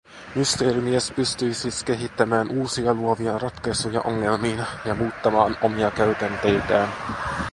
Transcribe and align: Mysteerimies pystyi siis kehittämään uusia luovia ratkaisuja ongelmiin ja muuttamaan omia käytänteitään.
Mysteerimies 0.35 1.11
pystyi 1.11 1.53
siis 1.53 1.83
kehittämään 1.83 2.49
uusia 2.49 2.93
luovia 2.93 3.37
ratkaisuja 3.37 4.01
ongelmiin 4.01 4.65
ja 4.85 4.95
muuttamaan 4.95 5.57
omia 5.61 5.91
käytänteitään. 5.91 6.89